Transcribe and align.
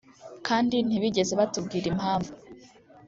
kandi 0.47 0.75
ntibigeze 0.87 1.33
batubwira 1.39 1.85
impamvu 1.93 2.31